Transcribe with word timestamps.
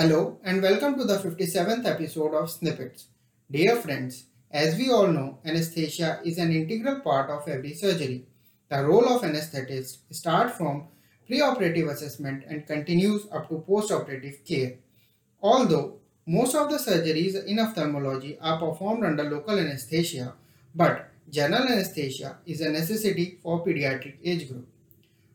Hello 0.00 0.38
and 0.44 0.62
welcome 0.62 0.96
to 0.96 1.02
the 1.02 1.16
57th 1.18 1.84
episode 1.84 2.32
of 2.32 2.48
Snippets. 2.48 3.08
Dear 3.50 3.74
friends, 3.74 4.26
as 4.48 4.76
we 4.76 4.92
all 4.92 5.08
know, 5.08 5.40
anesthesia 5.44 6.20
is 6.24 6.38
an 6.38 6.52
integral 6.52 7.00
part 7.00 7.28
of 7.28 7.48
every 7.48 7.74
surgery. 7.74 8.24
The 8.68 8.86
role 8.86 9.08
of 9.08 9.22
anesthetist 9.22 9.96
starts 10.12 10.56
from 10.56 10.86
preoperative 11.28 11.90
assessment 11.90 12.44
and 12.48 12.64
continues 12.64 13.26
up 13.32 13.48
to 13.48 13.64
postoperative 13.68 14.46
care. 14.46 14.74
Although 15.42 15.96
most 16.24 16.54
of 16.54 16.70
the 16.70 16.76
surgeries 16.76 17.44
in 17.44 17.58
ophthalmology 17.58 18.38
are 18.40 18.60
performed 18.60 19.04
under 19.04 19.24
local 19.24 19.58
anesthesia, 19.58 20.34
but 20.76 21.10
general 21.28 21.64
anesthesia 21.64 22.38
is 22.46 22.60
a 22.60 22.70
necessity 22.70 23.40
for 23.42 23.66
pediatric 23.66 24.14
age 24.24 24.48
group. 24.48 24.68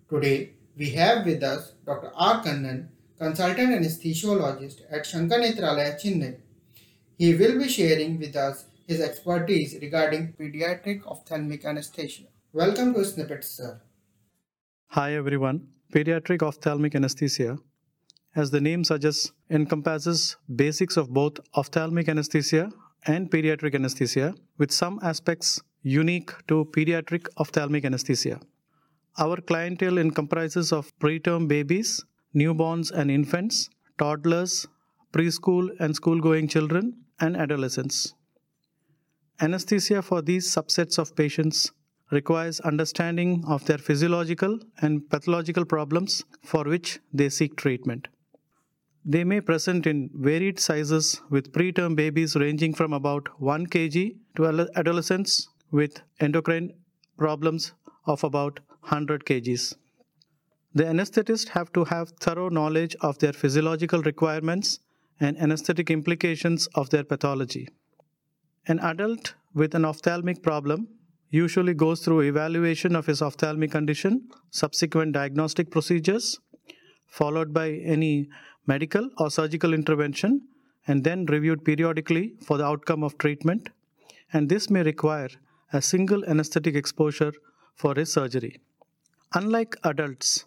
Today, 0.09 0.51
we 0.77 0.91
have 0.91 1.25
with 1.25 1.43
us 1.43 1.73
Dr. 1.85 2.13
R. 2.15 2.41
Kannan, 2.41 2.87
consultant 3.23 3.71
anesthesiologist 3.75 4.81
at 4.91 5.05
Sankara 5.05 5.43
Nethralaya, 5.43 5.91
Chennai. 6.01 6.35
He 7.17 7.33
will 7.33 7.57
be 7.57 7.69
sharing 7.69 8.19
with 8.19 8.35
us 8.35 8.65
his 8.85 8.99
expertise 8.99 9.77
regarding 9.81 10.33
pediatric 10.33 11.07
ophthalmic 11.07 11.63
anesthesia. 11.63 12.25
Welcome 12.51 12.93
to 12.95 13.05
Snippets, 13.05 13.47
sir. 13.47 13.79
Hi 14.87 15.13
everyone. 15.15 15.67
Pediatric 15.93 16.43
ophthalmic 16.43 16.95
anesthesia, 16.95 17.57
as 18.35 18.51
the 18.51 18.59
name 18.59 18.83
suggests, 18.83 19.31
encompasses 19.49 20.35
basics 20.53 20.97
of 20.97 21.13
both 21.13 21.39
ophthalmic 21.55 22.09
anesthesia 22.09 22.69
and 23.05 23.31
pediatric 23.31 23.73
anesthesia, 23.73 24.33
with 24.57 24.71
some 24.71 24.99
aspects 25.01 25.61
unique 25.81 26.31
to 26.47 26.65
pediatric 26.75 27.27
ophthalmic 27.37 27.85
anesthesia. 27.85 28.41
Our 29.17 29.37
clientele 29.37 30.09
comprises 30.11 30.73
of 30.73 30.91
preterm 30.99 31.47
babies 31.47 32.03
newborns 32.35 32.91
and 32.91 33.11
infants, 33.11 33.69
toddlers, 33.97 34.67
preschool 35.11 35.69
and 35.79 35.95
school 35.95 36.19
going 36.19 36.47
children, 36.47 36.93
and 37.19 37.37
adolescents. 37.37 38.15
Anesthesia 39.39 40.01
for 40.01 40.21
these 40.21 40.49
subsets 40.53 40.97
of 40.97 41.15
patients 41.15 41.71
requires 42.11 42.59
understanding 42.61 43.43
of 43.47 43.65
their 43.65 43.77
physiological 43.77 44.59
and 44.81 45.09
pathological 45.09 45.65
problems 45.65 46.23
for 46.43 46.63
which 46.63 46.99
they 47.11 47.29
seek 47.29 47.55
treatment. 47.55 48.07
They 49.05 49.23
may 49.23 49.41
present 49.41 49.85
in 49.85 50.09
varied 50.13 50.59
sizes 50.59 51.21
with 51.29 51.51
preterm 51.51 51.95
babies 51.95 52.35
ranging 52.35 52.73
from 52.73 52.93
about 52.93 53.27
1 53.41 53.67
kg 53.67 54.15
to 54.37 54.67
adolescents 54.75 55.49
with 55.71 56.01
endocrine 56.19 56.73
problems 57.17 57.73
of 58.05 58.23
about 58.23 58.59
100 58.81 59.25
kgs. 59.25 59.75
The 60.75 60.85
anesthetists 60.85 61.49
have 61.49 61.71
to 61.73 61.83
have 61.85 62.13
thorough 62.19 62.49
knowledge 62.49 62.95
of 63.01 63.19
their 63.19 63.33
physiological 63.33 64.01
requirements 64.01 64.79
and 65.19 65.39
anesthetic 65.39 65.91
implications 65.91 66.67
of 66.73 66.89
their 66.89 67.03
pathology. 67.03 67.69
An 68.67 68.79
adult 68.79 69.35
with 69.53 69.75
an 69.75 69.85
ophthalmic 69.85 70.41
problem 70.41 70.87
usually 71.29 71.73
goes 71.73 72.03
through 72.03 72.21
evaluation 72.21 72.95
of 72.95 73.05
his 73.05 73.21
ophthalmic 73.21 73.71
condition, 73.71 74.29
subsequent 74.49 75.13
diagnostic 75.13 75.69
procedures, 75.69 76.39
followed 77.07 77.53
by 77.53 77.69
any 77.71 78.29
medical 78.65 79.09
or 79.19 79.29
surgical 79.29 79.73
intervention, 79.73 80.41
and 80.87 81.03
then 81.03 81.25
reviewed 81.25 81.63
periodically 81.63 82.33
for 82.41 82.57
the 82.57 82.65
outcome 82.65 83.03
of 83.03 83.17
treatment. 83.17 83.69
And 84.31 84.49
this 84.49 84.69
may 84.69 84.81
require 84.81 85.29
a 85.71 85.81
single 85.81 86.25
anesthetic 86.25 86.75
exposure 86.75 87.33
for 87.75 87.93
his 87.95 88.11
surgery. 88.11 88.59
Unlike 89.33 89.75
adults, 89.83 90.45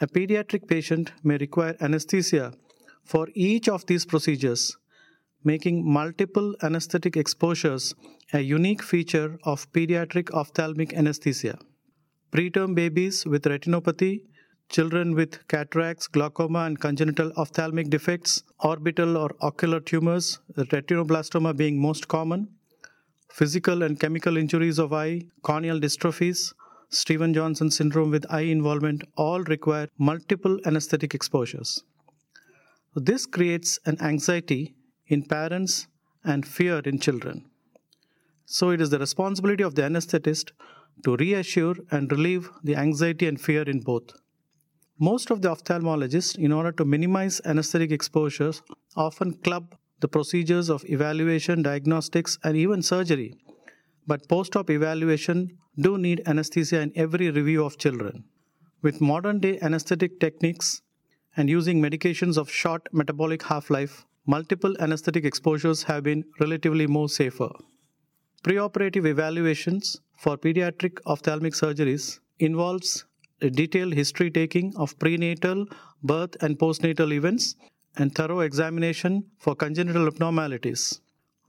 a 0.00 0.06
pediatric 0.06 0.68
patient 0.68 1.12
may 1.24 1.36
require 1.38 1.76
anesthesia 1.80 2.52
for 3.04 3.28
each 3.34 3.68
of 3.68 3.86
these 3.86 4.04
procedures, 4.04 4.76
making 5.44 5.90
multiple 5.90 6.54
anesthetic 6.62 7.16
exposures 7.16 7.94
a 8.32 8.40
unique 8.40 8.82
feature 8.82 9.38
of 9.44 9.70
pediatric 9.72 10.30
ophthalmic 10.32 10.92
anesthesia. 10.94 11.58
Preterm 12.32 12.74
babies 12.74 13.24
with 13.24 13.44
retinopathy, 13.44 14.20
children 14.68 15.14
with 15.14 15.48
cataracts, 15.48 16.06
glaucoma, 16.06 16.60
and 16.60 16.78
congenital 16.78 17.32
ophthalmic 17.36 17.88
defects, 17.88 18.42
orbital 18.60 19.16
or 19.16 19.30
ocular 19.40 19.80
tumors, 19.80 20.38
retinoblastoma 20.56 21.56
being 21.56 21.80
most 21.80 22.06
common, 22.08 22.48
physical 23.30 23.82
and 23.82 23.98
chemical 23.98 24.36
injuries 24.36 24.78
of 24.78 24.92
eye, 24.92 25.22
corneal 25.42 25.80
dystrophies, 25.80 26.52
Stevens 26.90 27.34
Johnson 27.34 27.70
syndrome 27.70 28.10
with 28.10 28.24
eye 28.30 28.48
involvement 28.48 29.04
all 29.16 29.42
require 29.42 29.88
multiple 29.98 30.58
anesthetic 30.64 31.14
exposures. 31.14 31.82
This 32.94 33.26
creates 33.26 33.78
an 33.84 34.00
anxiety 34.00 34.74
in 35.06 35.22
parents 35.22 35.86
and 36.24 36.46
fear 36.46 36.78
in 36.78 36.98
children. 36.98 37.44
So, 38.46 38.70
it 38.70 38.80
is 38.80 38.88
the 38.88 38.98
responsibility 38.98 39.62
of 39.62 39.74
the 39.74 39.82
anesthetist 39.82 40.52
to 41.04 41.16
reassure 41.16 41.74
and 41.90 42.10
relieve 42.10 42.50
the 42.64 42.76
anxiety 42.76 43.28
and 43.28 43.38
fear 43.38 43.62
in 43.62 43.80
both. 43.80 44.10
Most 44.98 45.30
of 45.30 45.42
the 45.42 45.54
ophthalmologists, 45.54 46.38
in 46.38 46.52
order 46.52 46.72
to 46.72 46.84
minimize 46.86 47.42
anesthetic 47.44 47.92
exposures, 47.92 48.62
often 48.96 49.34
club 49.34 49.76
the 50.00 50.08
procedures 50.08 50.70
of 50.70 50.84
evaluation, 50.88 51.62
diagnostics, 51.62 52.38
and 52.42 52.56
even 52.56 52.82
surgery 52.82 53.34
but 54.08 54.26
post-op 54.26 54.70
evaluation 54.70 55.38
do 55.80 55.96
need 55.96 56.22
anesthesia 56.26 56.80
in 56.80 56.92
every 56.96 57.30
review 57.30 57.64
of 57.64 57.78
children. 57.78 58.24
With 58.82 59.00
modern 59.00 59.38
day 59.38 59.58
anesthetic 59.60 60.18
techniques 60.18 60.82
and 61.36 61.48
using 61.48 61.80
medications 61.80 62.36
of 62.36 62.50
short 62.50 62.88
metabolic 62.92 63.42
half-life, 63.44 64.04
multiple 64.26 64.74
anesthetic 64.80 65.24
exposures 65.24 65.84
have 65.84 66.02
been 66.02 66.24
relatively 66.40 66.86
more 66.86 67.08
safer. 67.08 67.50
Preoperative 68.42 69.06
evaluations 69.06 70.00
for 70.16 70.36
pediatric 70.36 70.98
ophthalmic 71.06 71.54
surgeries 71.54 72.20
involves 72.38 73.04
a 73.40 73.50
detailed 73.50 73.94
history 73.94 74.30
taking 74.30 74.74
of 74.76 74.98
prenatal, 74.98 75.66
birth 76.02 76.36
and 76.40 76.58
postnatal 76.58 77.12
events 77.12 77.54
and 77.96 78.14
thorough 78.14 78.40
examination 78.40 79.24
for 79.38 79.54
congenital 79.54 80.06
abnormalities. 80.06 81.00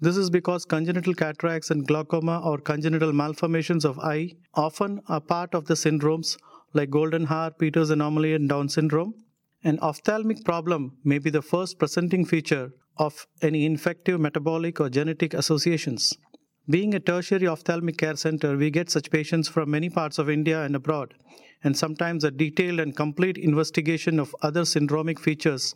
This 0.02 0.16
is 0.16 0.30
because 0.30 0.64
congenital 0.64 1.14
cataracts 1.14 1.72
and 1.72 1.86
glaucoma 1.86 2.42
or 2.44 2.58
congenital 2.58 3.12
malformations 3.12 3.84
of 3.84 4.00
eye 4.00 4.38
often 4.54 5.02
are 5.08 5.20
part 5.20 5.54
of 5.54 5.66
the 5.66 5.74
syndromes 5.74 6.38
like 6.74 6.90
golden 6.90 7.26
Goldenhar, 7.26 7.58
Peters 7.58 7.90
anomaly, 7.90 8.34
and 8.34 8.48
Down 8.48 8.70
syndrome. 8.70 9.14
An 9.64 9.78
ophthalmic 9.80 10.46
problem 10.46 10.98
may 11.04 11.20
be 11.20 11.30
the 11.30 11.42
first 11.42 11.80
presenting 11.80 12.24
feature 12.24 12.72
of 12.96 13.28
any 13.42 13.66
infective, 13.66 14.22
metabolic, 14.22 14.80
or 14.80 14.90
genetic 14.90 15.34
associations. 15.34 16.16
Being 16.70 16.94
a 16.94 17.00
tertiary 17.02 17.48
ophthalmic 17.48 17.98
care 17.98 18.16
center, 18.16 18.56
we 18.56 18.70
get 18.70 18.90
such 18.90 19.12
patients 19.12 19.50
from 19.50 19.72
many 19.72 19.90
parts 19.90 20.18
of 20.18 20.30
India 20.30 20.64
and 20.64 20.78
abroad, 20.78 21.14
and 21.62 21.76
sometimes 21.76 22.24
a 22.24 22.32
detailed 22.32 22.80
and 22.80 22.96
complete 22.96 23.38
investigation 23.38 24.18
of 24.18 24.34
other 24.42 24.62
syndromic 24.62 25.20
features 25.20 25.74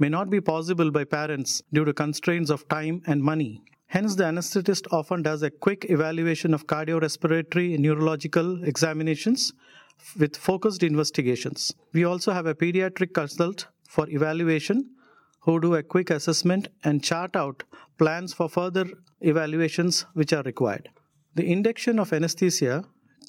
may 0.00 0.08
not 0.08 0.30
be 0.30 0.40
possible 0.40 0.90
by 0.90 1.04
parents 1.04 1.62
due 1.72 1.84
to 1.84 1.92
constraints 1.92 2.50
of 2.50 2.66
time 2.68 3.02
and 3.06 3.22
money. 3.22 3.62
Hence, 3.86 4.14
the 4.14 4.24
anesthetist 4.24 4.86
often 4.92 5.22
does 5.22 5.42
a 5.42 5.50
quick 5.50 5.86
evaluation 5.90 6.54
of 6.54 6.66
cardiorespiratory 6.66 7.78
neurological 7.78 8.64
examinations 8.64 9.52
with 10.18 10.36
focused 10.36 10.82
investigations. 10.82 11.74
We 11.92 12.04
also 12.04 12.32
have 12.32 12.46
a 12.46 12.54
pediatric 12.54 13.12
consult 13.12 13.66
for 13.88 14.08
evaluation 14.08 14.90
who 15.40 15.60
do 15.60 15.74
a 15.74 15.82
quick 15.82 16.10
assessment 16.10 16.68
and 16.84 17.02
chart 17.02 17.36
out 17.36 17.64
plans 17.98 18.32
for 18.32 18.48
further 18.48 18.86
evaluations 19.20 20.06
which 20.14 20.32
are 20.32 20.42
required. 20.44 20.88
The 21.34 21.50
induction 21.50 21.98
of 21.98 22.12
anesthesia 22.12 22.84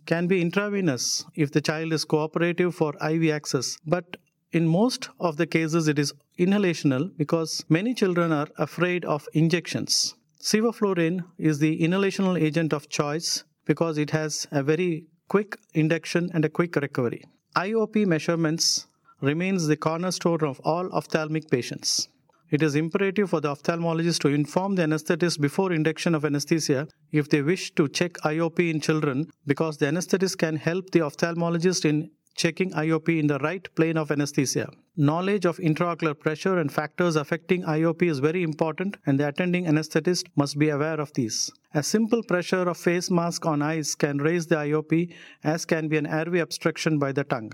can 0.05 0.27
be 0.27 0.41
intravenous 0.41 1.25
if 1.35 1.51
the 1.51 1.61
child 1.61 1.93
is 1.93 2.05
cooperative 2.05 2.75
for 2.75 2.93
IV 3.03 3.29
access, 3.31 3.77
but 3.85 4.17
in 4.51 4.67
most 4.67 5.09
of 5.19 5.37
the 5.37 5.47
cases, 5.47 5.87
it 5.87 5.97
is 5.97 6.13
inhalational 6.37 7.15
because 7.17 7.63
many 7.69 7.93
children 7.93 8.31
are 8.31 8.47
afraid 8.57 9.05
of 9.05 9.27
injections. 9.33 10.15
Sevoflurane 10.41 11.23
is 11.37 11.59
the 11.59 11.79
inhalational 11.79 12.39
agent 12.39 12.73
of 12.73 12.89
choice 12.89 13.43
because 13.65 13.97
it 13.97 14.09
has 14.09 14.47
a 14.51 14.63
very 14.63 15.05
quick 15.29 15.57
induction 15.73 16.29
and 16.33 16.43
a 16.43 16.49
quick 16.49 16.75
recovery. 16.75 17.23
IOP 17.55 18.05
measurements 18.05 18.87
remains 19.21 19.67
the 19.67 19.77
cornerstone 19.77 20.43
of 20.43 20.59
all 20.65 20.91
ophthalmic 20.91 21.49
patients. 21.49 22.09
It 22.49 22.61
is 22.61 22.75
imperative 22.75 23.29
for 23.29 23.39
the 23.39 23.55
ophthalmologist 23.55 24.19
to 24.21 24.27
inform 24.27 24.75
the 24.75 24.81
anesthetist 24.81 25.39
before 25.39 25.71
induction 25.71 26.13
of 26.13 26.25
anesthesia 26.25 26.87
if 27.13 27.29
they 27.29 27.41
wish 27.41 27.73
to 27.75 27.87
check 27.87 28.13
IOP 28.25 28.69
in 28.69 28.81
children 28.81 29.27
because 29.47 29.77
the 29.77 29.85
anesthetist 29.85 30.37
can 30.37 30.57
help 30.57 30.89
the 30.89 30.99
ophthalmologist 30.99 31.85
in 31.85 32.09
checking 32.35 32.71
IOP 32.71 33.19
in 33.19 33.27
the 33.27 33.39
right 33.39 33.67
plane 33.75 33.97
of 33.97 34.11
anesthesia. 34.11 34.69
Knowledge 34.97 35.45
of 35.45 35.57
intraocular 35.57 36.17
pressure 36.17 36.59
and 36.59 36.71
factors 36.71 37.15
affecting 37.15 37.63
IOP 37.63 38.03
is 38.03 38.19
very 38.19 38.43
important, 38.43 38.97
and 39.05 39.19
the 39.19 39.27
attending 39.27 39.65
anesthetist 39.65 40.25
must 40.35 40.59
be 40.59 40.69
aware 40.69 40.99
of 40.99 41.13
these. 41.13 41.51
A 41.73 41.81
simple 41.81 42.21
pressure 42.23 42.67
of 42.69 42.77
face 42.77 43.09
mask 43.09 43.45
on 43.45 43.61
eyes 43.61 43.95
can 43.95 44.17
raise 44.17 44.47
the 44.47 44.55
IOP, 44.55 45.13
as 45.43 45.65
can 45.65 45.87
be 45.87 45.97
an 45.97 46.05
airway 46.05 46.39
obstruction 46.39 46.99
by 46.99 47.11
the 47.11 47.23
tongue. 47.23 47.53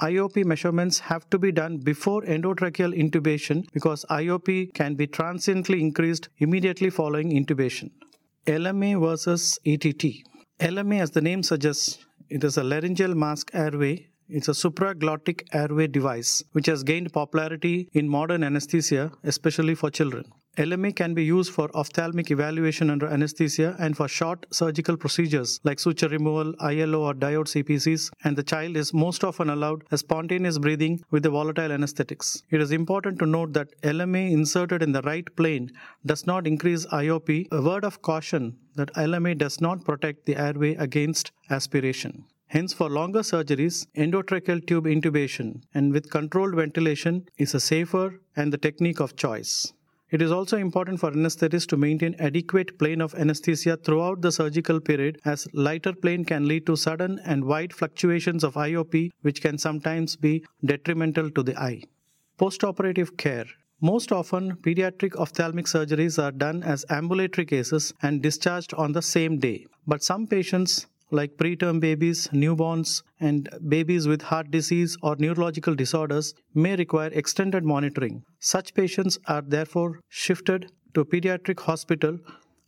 IOP 0.00 0.46
measurements 0.46 0.98
have 0.98 1.28
to 1.28 1.38
be 1.38 1.52
done 1.52 1.76
before 1.76 2.22
endotracheal 2.22 2.98
intubation 2.98 3.70
because 3.72 4.06
IOP 4.08 4.72
can 4.72 4.94
be 4.94 5.06
transiently 5.06 5.80
increased 5.80 6.30
immediately 6.38 6.88
following 6.88 7.30
intubation. 7.30 7.90
LMA 8.46 8.98
versus 8.98 9.58
ETT. 9.66 10.24
LMA, 10.58 11.00
as 11.00 11.10
the 11.10 11.20
name 11.20 11.42
suggests, 11.42 12.06
it 12.30 12.42
is 12.44 12.56
a 12.56 12.64
laryngeal 12.64 13.14
mask 13.14 13.50
airway 13.52 14.08
it's 14.32 14.48
a 14.48 14.52
supraglottic 14.52 15.42
airway 15.52 15.86
device 15.86 16.42
which 16.52 16.66
has 16.66 16.82
gained 16.82 17.12
popularity 17.12 17.88
in 17.92 18.08
modern 18.08 18.44
anesthesia, 18.44 19.10
especially 19.24 19.74
for 19.74 19.90
children. 19.90 20.24
LMA 20.56 20.94
can 20.96 21.14
be 21.14 21.24
used 21.24 21.52
for 21.52 21.70
ophthalmic 21.76 22.30
evaluation 22.32 22.90
under 22.90 23.06
anesthesia 23.06 23.76
and 23.78 23.96
for 23.96 24.08
short 24.08 24.44
surgical 24.50 24.96
procedures 24.96 25.60
like 25.62 25.78
suture 25.78 26.08
removal, 26.08 26.54
ILO, 26.60 27.02
or 27.02 27.14
diode 27.14 27.46
CPCs, 27.46 28.10
and 28.24 28.36
the 28.36 28.42
child 28.42 28.76
is 28.76 28.92
most 28.92 29.22
often 29.22 29.48
allowed 29.50 29.84
a 29.92 29.96
spontaneous 29.96 30.58
breathing 30.58 31.02
with 31.12 31.22
the 31.22 31.30
volatile 31.30 31.70
anesthetics. 31.70 32.42
It 32.50 32.60
is 32.60 32.72
important 32.72 33.20
to 33.20 33.26
note 33.26 33.52
that 33.52 33.80
LMA 33.82 34.32
inserted 34.32 34.82
in 34.82 34.90
the 34.92 35.02
right 35.02 35.34
plane 35.36 35.70
does 36.04 36.26
not 36.26 36.48
increase 36.48 36.84
IOP, 36.86 37.46
a 37.52 37.62
word 37.62 37.84
of 37.84 38.02
caution 38.02 38.56
that 38.74 38.92
LMA 38.94 39.38
does 39.38 39.60
not 39.60 39.84
protect 39.84 40.26
the 40.26 40.36
airway 40.36 40.74
against 40.74 41.30
aspiration. 41.48 42.24
Hence, 42.50 42.72
for 42.72 42.90
longer 42.90 43.20
surgeries, 43.20 43.86
endotracheal 43.96 44.66
tube 44.66 44.86
intubation 44.86 45.62
and 45.72 45.92
with 45.92 46.10
controlled 46.10 46.56
ventilation 46.56 47.28
is 47.38 47.54
a 47.54 47.60
safer 47.60 48.20
and 48.34 48.52
the 48.52 48.58
technique 48.58 48.98
of 48.98 49.14
choice. 49.14 49.72
It 50.10 50.20
is 50.20 50.32
also 50.32 50.56
important 50.56 50.98
for 50.98 51.12
anesthetists 51.12 51.68
to 51.68 51.76
maintain 51.76 52.16
adequate 52.18 52.76
plane 52.76 53.00
of 53.00 53.14
anesthesia 53.14 53.76
throughout 53.76 54.20
the 54.20 54.32
surgical 54.32 54.80
period 54.80 55.20
as 55.24 55.46
lighter 55.52 55.92
plane 55.92 56.24
can 56.24 56.48
lead 56.48 56.66
to 56.66 56.74
sudden 56.74 57.20
and 57.24 57.44
wide 57.44 57.72
fluctuations 57.72 58.42
of 58.42 58.54
IOP 58.54 59.10
which 59.22 59.40
can 59.40 59.56
sometimes 59.56 60.16
be 60.16 60.44
detrimental 60.64 61.30
to 61.30 61.44
the 61.44 61.56
eye. 61.56 61.84
Postoperative 62.36 63.16
care 63.16 63.46
most 63.82 64.12
often, 64.12 64.56
pediatric 64.56 65.14
ophthalmic 65.16 65.64
surgeries 65.66 66.22
are 66.22 66.32
done 66.32 66.62
as 66.64 66.84
ambulatory 66.90 67.46
cases 67.46 67.94
and 68.02 68.20
discharged 68.20 68.74
on 68.74 68.92
the 68.92 69.00
same 69.00 69.38
day. 69.38 69.66
But 69.86 70.02
some 70.02 70.26
patients 70.26 70.86
like 71.10 71.36
preterm 71.36 71.80
babies, 71.80 72.28
newborns, 72.28 73.02
and 73.20 73.48
babies 73.68 74.06
with 74.06 74.22
heart 74.22 74.50
disease 74.50 74.96
or 75.02 75.16
neurological 75.16 75.74
disorders 75.74 76.34
may 76.54 76.76
require 76.76 77.10
extended 77.12 77.64
monitoring. 77.64 78.22
Such 78.38 78.74
patients 78.74 79.18
are 79.26 79.42
therefore 79.42 80.00
shifted 80.08 80.70
to 80.94 81.00
a 81.00 81.04
pediatric 81.04 81.60
hospital 81.60 82.18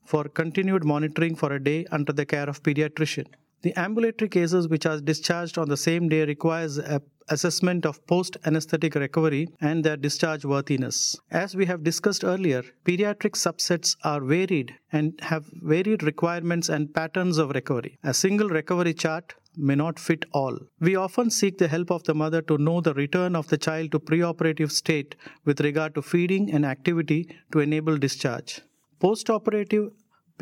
for 0.05 0.25
continued 0.25 0.85
monitoring 0.85 1.35
for 1.35 1.53
a 1.53 1.62
day 1.62 1.87
under 1.91 2.12
the 2.12 2.27
care 2.27 2.49
of 2.49 2.62
pediatrician. 2.62 3.27
The 3.62 3.79
ambulatory 3.79 4.29
cases 4.29 4.67
which 4.67 4.87
are 4.87 5.00
discharged 5.00 5.56
on 5.56 5.69
the 5.69 5.77
same 5.77 6.09
day 6.09 6.25
requires 6.25 6.79
a 6.79 7.00
assessment 7.28 7.86
of 7.86 8.04
post 8.06 8.36
anesthetic 8.44 8.94
recovery 8.94 9.48
and 9.60 9.84
their 9.84 9.96
discharge 9.96 10.44
worthiness. 10.44 11.19
As 11.30 11.54
we 11.54 11.66
have 11.66 11.84
discussed 11.84 12.24
earlier, 12.24 12.62
pediatric 12.84 13.32
subsets 13.32 13.96
are 14.04 14.20
varied 14.20 14.74
and 14.92 15.19
have 15.20 15.44
varied 15.62 16.02
requirements 16.02 16.69
and 16.69 16.92
patterns 16.94 17.38
of 17.38 17.50
recovery. 17.50 17.98
A 18.02 18.14
single 18.14 18.48
recovery 18.48 18.94
chart 18.94 19.34
may 19.56 19.74
not 19.74 19.98
fit 19.98 20.24
all. 20.32 20.58
We 20.80 20.96
often 20.96 21.30
seek 21.30 21.58
the 21.58 21.69
help 21.69 21.90
of 21.90 22.04
the 22.04 22.14
mother 22.14 22.42
to 22.42 22.58
know 22.58 22.80
the 22.80 22.94
return 22.94 23.36
of 23.36 23.48
the 23.48 23.58
child 23.58 23.92
to 23.92 24.00
preoperative 24.00 24.70
state 24.70 25.14
with 25.44 25.60
regard 25.60 25.94
to 25.94 26.02
feeding 26.02 26.52
and 26.52 26.64
activity 26.64 27.28
to 27.52 27.60
enable 27.60 27.98
discharge. 27.98 28.62
Postoperative 29.00 29.90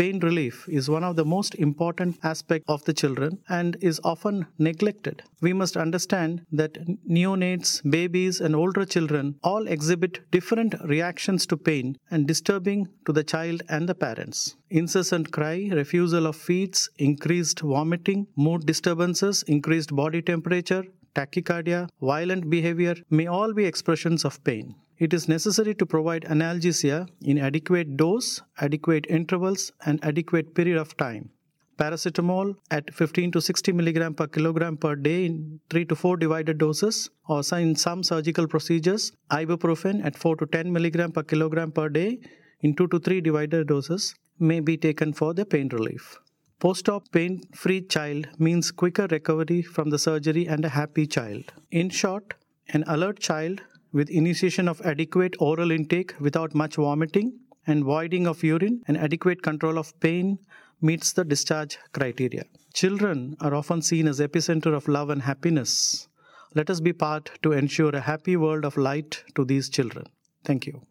pain 0.01 0.19
relief 0.21 0.67
is 0.67 0.89
one 0.89 1.05
of 1.05 1.17
the 1.17 1.25
most 1.27 1.55
important 1.57 2.19
aspects 2.23 2.65
of 2.75 2.83
the 2.87 2.95
children 3.01 3.39
and 3.51 3.77
is 3.83 4.01
often 4.03 4.47
neglected. 4.59 5.23
We 5.43 5.53
must 5.53 5.77
understand 5.77 6.47
that 6.53 6.79
neonates, 7.07 7.83
babies, 7.91 8.41
and 8.41 8.57
older 8.57 8.87
children 8.87 9.35
all 9.45 9.67
exhibit 9.67 10.21
different 10.31 10.75
reactions 10.85 11.45
to 11.49 11.59
pain 11.59 11.99
and 12.11 12.27
disturbing 12.27 12.89
to 13.05 13.13
the 13.13 13.25
child 13.25 13.63
and 13.69 13.87
the 13.87 13.95
parents. 13.95 14.57
Incessant 14.71 15.33
cry, 15.33 15.69
refusal 15.71 16.27
of 16.27 16.37
feeds, 16.37 16.89
increased 16.97 17.61
vomiting, 17.61 18.27
mood 18.37 18.65
disturbances, 18.65 19.43
increased 19.49 19.95
body 19.95 20.23
temperature, 20.23 20.85
tachycardia, 21.15 21.89
violent 22.01 22.49
behavior 22.49 22.95
may 23.11 23.27
all 23.27 23.53
be 23.53 23.67
expressions 23.67 24.25
of 24.25 24.43
pain 24.45 24.75
it 25.05 25.15
is 25.15 25.29
necessary 25.29 25.75
to 25.81 25.87
provide 25.87 26.25
analgesia 26.35 27.09
in 27.23 27.39
adequate 27.39 27.97
dose, 27.97 28.43
adequate 28.59 29.07
intervals, 29.09 29.73
and 29.87 30.05
adequate 30.05 30.55
period 30.55 30.77
of 30.77 30.95
time. 30.99 31.31
Paracetamol 31.79 32.55
at 32.71 32.93
15 32.93 33.33
to 33.33 33.41
60 33.41 33.73
mg 33.73 34.15
per 34.15 34.27
kilogram 34.27 34.77
per 34.77 34.95
day 34.95 35.25
in 35.25 35.59
3 35.71 35.87
to 35.87 35.97
4 35.97 36.19
divided 36.19 36.59
doses, 36.59 37.09
or 37.27 37.41
in 37.59 37.75
some 37.75 38.03
surgical 38.03 38.47
procedures, 38.47 39.13
ibuprofen 39.31 40.05
at 40.05 40.19
4 40.19 40.37
to 40.37 40.47
10 40.47 40.75
mg 40.75 41.15
per 41.15 41.23
kilogram 41.23 41.73
per 41.73 41.89
day 41.89 42.19
in 42.61 42.75
2 42.75 42.89
to 42.89 42.99
3 42.99 43.23
divided 43.23 43.67
doses 43.69 44.15
may 44.39 44.61
be 44.61 44.77
taken 44.77 45.15
for 45.15 45.33
the 45.33 45.47
pain 45.47 45.69
relief. 45.69 46.19
Post 46.59 46.91
op 46.91 47.11
pain 47.11 47.41
free 47.55 47.81
child 47.81 48.29
means 48.39 48.71
quicker 48.71 49.07
recovery 49.11 49.63
from 49.63 49.89
the 49.89 49.99
surgery 49.99 50.47
and 50.47 50.63
a 50.67 50.69
happy 50.69 51.07
child. 51.07 51.45
In 51.71 51.89
short, 51.89 52.35
an 52.69 52.85
alert 52.87 53.19
child 53.19 53.63
with 53.93 54.09
initiation 54.11 54.69
of 54.69 54.81
adequate 54.83 55.35
oral 55.39 55.71
intake 55.71 56.15
without 56.21 56.55
much 56.55 56.77
vomiting 56.77 57.39
and 57.67 57.85
voiding 57.85 58.27
of 58.27 58.43
urine 58.43 58.83
and 58.87 58.97
adequate 58.97 59.43
control 59.43 59.79
of 59.79 59.99
pain 60.01 60.39
meets 60.81 61.13
the 61.13 61.25
discharge 61.25 61.79
criteria. 61.93 62.45
Children 62.73 63.37
are 63.41 63.55
often 63.55 63.83
seen 63.83 64.09
as 64.09 64.21
epicenter 64.21 64.75
of 64.75 64.89
love 64.89 65.11
and 65.11 65.23
happiness. 65.23 66.09
Let 66.55 66.71
us 66.71 66.81
be 66.81 66.93
part 66.93 67.31
to 67.43 67.53
ensure 67.53 67.95
a 67.95 68.01
happy 68.01 68.37
world 68.37 68.65
of 68.65 68.77
light 68.77 69.23
to 69.35 69.45
these 69.45 69.69
children. 69.69 70.07
Thank 70.45 70.67
you. 70.67 70.83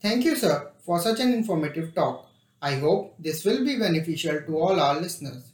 Thank 0.00 0.24
you, 0.24 0.36
sir, 0.36 0.70
for 0.84 1.00
such 1.00 1.20
an 1.20 1.32
informative 1.32 1.94
talk. 1.94 2.28
I 2.60 2.74
hope 2.76 3.16
this 3.18 3.44
will 3.44 3.64
be 3.64 3.78
beneficial 3.78 4.40
to 4.42 4.58
all 4.58 4.78
our 4.78 5.00
listeners. 5.00 5.52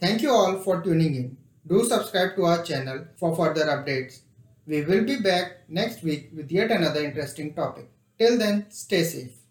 Thank 0.00 0.22
you 0.22 0.30
all 0.30 0.58
for 0.58 0.82
tuning 0.82 1.14
in. 1.14 1.36
Do 1.66 1.84
subscribe 1.84 2.36
to 2.36 2.44
our 2.44 2.62
channel 2.62 3.06
for 3.16 3.34
further 3.34 3.64
updates. 3.64 4.20
We 4.66 4.82
will 4.82 5.04
be 5.04 5.20
back 5.20 5.68
next 5.68 6.02
week 6.02 6.30
with 6.34 6.50
yet 6.50 6.70
another 6.70 7.04
interesting 7.04 7.54
topic. 7.54 7.88
Till 8.18 8.38
then, 8.38 8.66
stay 8.70 9.04
safe. 9.04 9.43